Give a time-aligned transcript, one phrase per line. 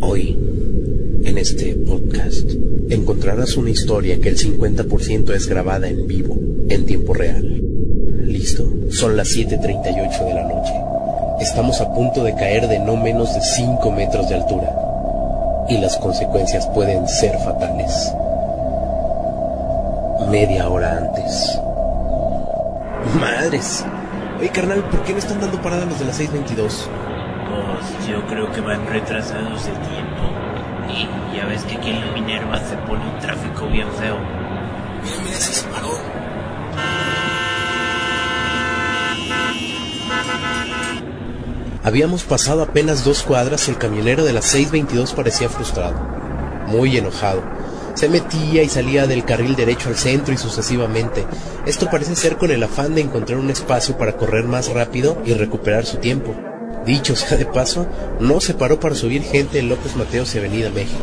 [0.00, 0.38] Hoy,
[1.24, 2.50] en este podcast,
[2.88, 6.36] encontrarás una historia que el 50% es grabada en vivo,
[6.68, 7.60] en tiempo real.
[8.24, 8.68] ¿Listo?
[8.90, 10.72] Son las 7.38 de la noche.
[11.40, 14.74] Estamos a punto de caer de no menos de 5 metros de altura.
[15.68, 18.12] Y las consecuencias pueden ser fatales.
[20.30, 21.58] Media hora antes.
[23.20, 23.84] Madres.
[24.38, 26.88] Oye, carnal, ¿por qué no están dando parada los de las 622?
[28.08, 30.22] Yo creo que van retrasados de tiempo.
[30.88, 34.16] Y ya ves que aquí en la Minerva se pone un tráfico bien feo.
[35.02, 35.88] Mira, mira, se paró.
[41.84, 45.98] Habíamos pasado apenas dos cuadras y el camionero de las 622 parecía frustrado,
[46.66, 47.42] muy enojado.
[47.94, 51.24] Se metía y salía del carril derecho al centro y sucesivamente.
[51.66, 55.32] Esto parece ser con el afán de encontrar un espacio para correr más rápido y
[55.34, 56.34] recuperar su tiempo.
[56.88, 57.86] Dicho sea de paso,
[58.18, 61.02] no se paró para subir gente en López Mateos y Avenida México.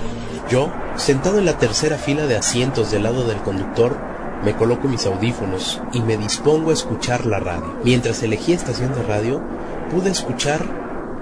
[0.49, 3.95] Yo, sentado en la tercera fila de asientos del lado del conductor,
[4.43, 7.75] me coloco mis audífonos y me dispongo a escuchar la radio.
[7.83, 9.43] Mientras elegía estación de radio,
[9.91, 10.65] pude escuchar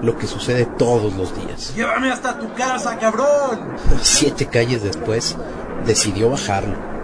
[0.00, 1.74] lo que sucede todos los días.
[1.76, 3.76] ¡Llévame hasta tu casa, cabrón!
[4.00, 5.36] Siete calles después,
[5.84, 6.94] decidió bajarlo.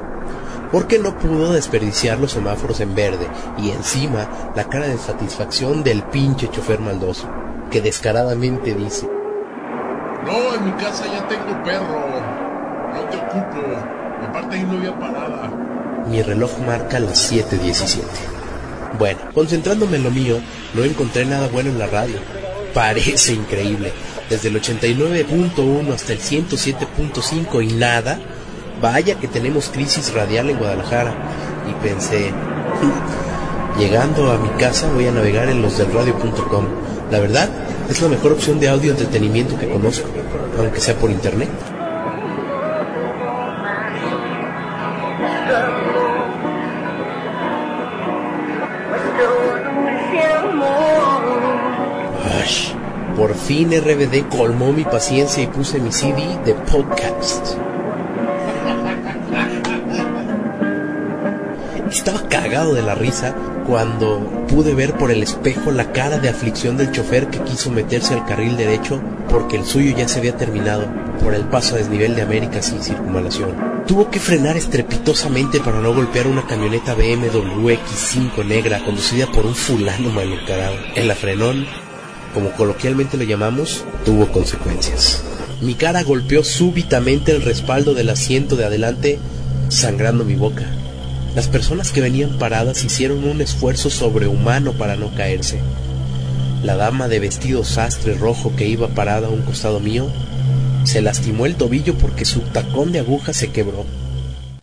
[0.73, 3.27] Porque no pudo desperdiciar los semáforos en verde
[3.59, 7.29] y encima la cara de satisfacción del pinche chofer maldoso,
[7.71, 9.09] que descaradamente dice,
[10.27, 12.21] No, en mi casa ya tengo perro.
[12.95, 13.77] No te ocupo.
[14.29, 15.51] Aparte ahí no había parada.
[16.09, 18.03] mi reloj marca las 7.17.
[18.99, 20.41] Bueno, concentrándome en lo mío,
[20.75, 22.17] no encontré nada bueno en la radio.
[22.75, 23.93] Parece increíble.
[24.29, 28.19] Desde el 89.1 hasta el 107.5 y nada.
[28.81, 31.15] Vaya que tenemos crisis radial en Guadalajara.
[31.69, 32.33] Y pensé,
[33.79, 36.67] llegando a mi casa voy a navegar en losdelradio.com.
[37.11, 37.49] La verdad,
[37.89, 40.09] es la mejor opción de audio entretenimiento que conozco,
[40.59, 41.49] aunque sea por internet.
[53.21, 57.70] Por fin RBD colmó mi paciencia y puse mi CD de podcast.
[61.91, 63.35] Estaba cagado de la risa
[63.67, 68.15] cuando pude ver por el espejo la cara de aflicción del chofer que quiso meterse
[68.15, 70.87] al carril derecho porque el suyo ya se había terminado
[71.21, 73.85] por el paso a desnivel de América sin circunvalación.
[73.87, 79.55] Tuvo que frenar estrepitosamente para no golpear una camioneta BMW X5 negra conducida por un
[79.57, 80.77] fulano maleducado.
[80.95, 81.67] El afrenón,
[82.33, 85.25] como coloquialmente lo llamamos, tuvo consecuencias.
[85.61, 89.19] Mi cara golpeó súbitamente el respaldo del asiento de adelante,
[89.69, 90.80] sangrando mi boca.
[91.35, 95.61] Las personas que venían paradas hicieron un esfuerzo sobrehumano para no caerse.
[96.65, 100.11] La dama de vestido sastre rojo que iba parada a un costado mío
[100.85, 103.87] se lastimó el tobillo porque su tacón de aguja se quebró.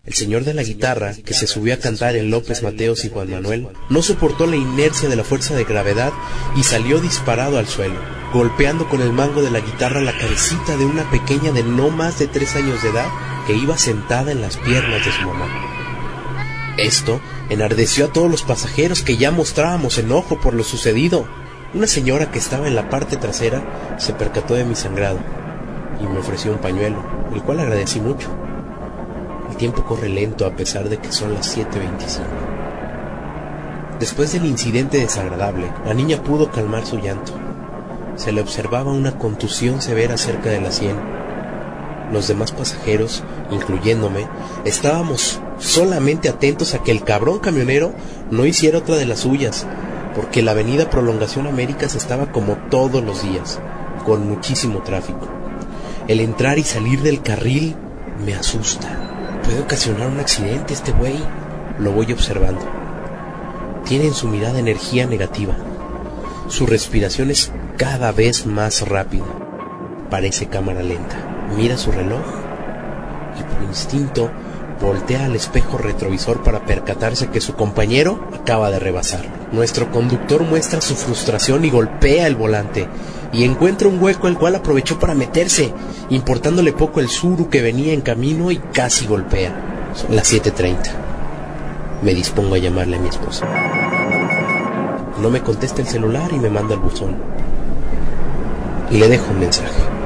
[0.05, 3.29] El señor de la guitarra, que se subió a cantar en López Mateos y Juan
[3.29, 6.11] Manuel, no soportó la inercia de la fuerza de gravedad
[6.55, 7.99] y salió disparado al suelo,
[8.33, 12.19] golpeando con el mango de la guitarra la cabecita de una pequeña de no más
[12.19, 13.09] de tres años de edad
[13.47, 15.76] que iba sentada en las piernas de su mamá.
[16.77, 21.25] Esto enardeció a todos los pasajeros que ya mostrábamos enojo por lo sucedido.
[21.73, 25.17] Una señora que estaba en la parte trasera se percató de mi sangrado
[25.99, 28.29] y me ofreció un pañuelo, el cual agradecí mucho.
[29.49, 32.21] El tiempo corre lento a pesar de que son las 7.25.
[33.99, 37.33] Después del incidente desagradable, la niña pudo calmar su llanto.
[38.15, 40.95] Se le observaba una contusión severa cerca de la sien.
[42.11, 44.27] Los demás pasajeros, incluyéndome,
[44.63, 47.93] estábamos solamente atentos a que el cabrón camionero
[48.31, 49.65] no hiciera otra de las suyas,
[50.15, 53.59] porque la avenida Prolongación Américas estaba como todos los días,
[54.05, 55.27] con muchísimo tráfico.
[56.07, 57.75] El entrar y salir del carril
[58.25, 58.87] me asusta.
[59.43, 61.15] Puede ocasionar un accidente este güey.
[61.79, 62.65] Lo voy observando.
[63.85, 65.55] Tiene en su mirada energía negativa.
[66.47, 69.25] Su respiración es cada vez más rápida.
[70.09, 71.36] Parece cámara lenta.
[71.55, 72.21] Mira su reloj
[73.39, 74.29] y por instinto
[74.81, 79.21] voltea al espejo retrovisor para percatarse que su compañero acaba de rebasar.
[79.51, 82.87] Nuestro conductor muestra su frustración y golpea el volante
[83.33, 85.73] y encuentra un hueco el cual aprovechó para meterse,
[86.09, 89.51] importándole poco el suru que venía en camino y casi golpea.
[89.95, 90.77] Son las 7.30.
[92.03, 93.47] Me dispongo a llamarle a mi esposa.
[95.21, 97.15] No me contesta el celular y me manda el buzón.
[98.91, 99.96] Y le dejo un mensaje.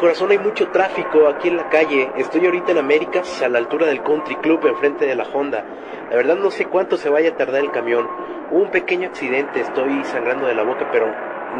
[0.00, 2.10] Corazón, hay mucho tráfico aquí en la calle.
[2.16, 5.62] Estoy ahorita en Américas, a la altura del Country Club, enfrente de la Honda.
[6.08, 8.08] La verdad no sé cuánto se vaya a tardar el camión.
[8.50, 11.06] Un pequeño accidente, estoy sangrando de la boca, pero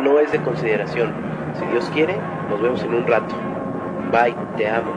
[0.02, 1.12] no es de consideración.
[1.58, 2.16] Si Dios quiere,
[2.48, 3.34] nos vemos en un rato.
[4.10, 4.90] Bye, te amo.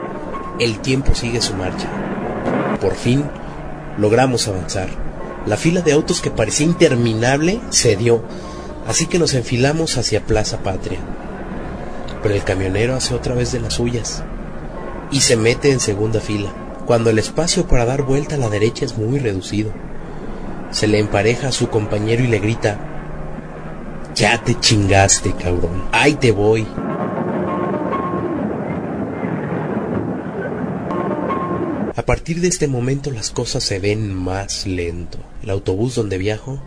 [0.58, 1.86] El tiempo sigue su marcha.
[2.80, 3.24] Por fin,
[3.98, 4.88] logramos avanzar.
[5.44, 8.22] La fila de autos que parecía interminable cedió,
[8.88, 11.00] así que nos enfilamos hacia Plaza Patria.
[12.24, 14.24] Pero el camionero hace otra vez de las suyas
[15.10, 16.50] y se mete en segunda fila,
[16.86, 19.70] cuando el espacio para dar vuelta a la derecha es muy reducido.
[20.70, 22.80] Se le empareja a su compañero y le grita,
[24.14, 26.66] Ya te chingaste, cabrón, ahí te voy.
[31.94, 35.18] A partir de este momento las cosas se ven más lento.
[35.42, 36.58] El autobús donde viajo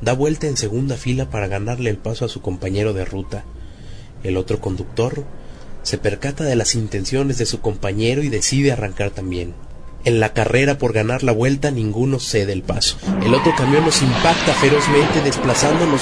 [0.00, 3.44] da vuelta en segunda fila para ganarle el paso a su compañero de ruta.
[4.22, 5.24] El otro conductor
[5.82, 9.54] se percata de las intenciones de su compañero y decide arrancar también.
[10.04, 12.96] En la carrera por ganar la vuelta ninguno cede el paso.
[13.22, 16.00] El otro camión nos impacta ferozmente desplazándonos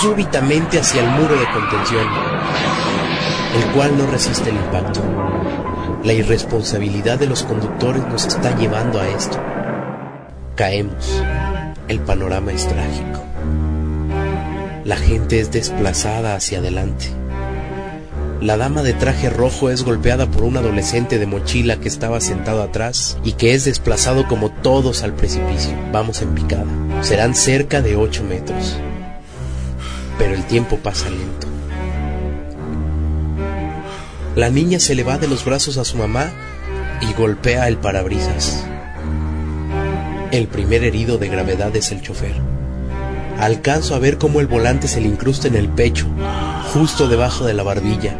[0.00, 2.06] súbitamente hacia el muro de contención,
[3.54, 5.02] el cual no resiste el impacto.
[6.04, 9.38] La irresponsabilidad de los conductores nos está llevando a esto.
[10.54, 11.22] Caemos.
[11.88, 13.22] El panorama es trágico.
[14.84, 17.23] La gente es desplazada hacia adelante.
[18.44, 22.62] La dama de traje rojo es golpeada por un adolescente de mochila que estaba sentado
[22.62, 25.72] atrás y que es desplazado como todos al precipicio.
[25.92, 26.66] Vamos en picada.
[27.00, 28.76] Serán cerca de 8 metros.
[30.18, 31.46] Pero el tiempo pasa lento.
[34.36, 36.30] La niña se le va de los brazos a su mamá
[37.00, 38.66] y golpea el parabrisas.
[40.32, 42.34] El primer herido de gravedad es el chofer.
[43.40, 46.06] Alcanzo a ver cómo el volante se le incrusta en el pecho,
[46.74, 48.18] justo debajo de la barbilla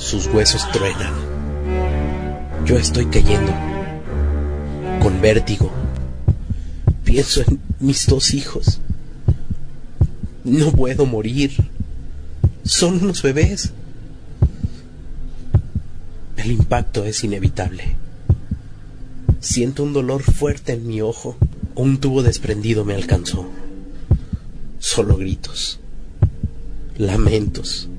[0.00, 1.12] sus huesos truenan.
[2.64, 3.52] Yo estoy cayendo,
[5.00, 5.70] con vértigo.
[7.04, 8.80] Pienso en mis dos hijos.
[10.42, 11.52] No puedo morir.
[12.64, 13.72] Son unos bebés.
[16.38, 17.96] El impacto es inevitable.
[19.40, 21.36] Siento un dolor fuerte en mi ojo.
[21.74, 23.46] Un tubo desprendido me alcanzó.
[24.78, 25.78] Solo gritos.
[26.96, 27.90] Lamentos.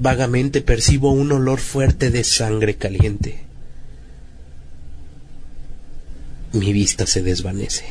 [0.00, 3.40] Vagamente percibo un olor fuerte de sangre caliente.
[6.52, 7.84] Mi vista se desvanece.